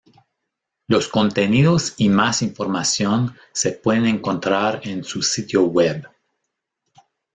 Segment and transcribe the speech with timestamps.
[0.87, 6.09] Los contenidos y más información se pueden encontrar en su sitio web.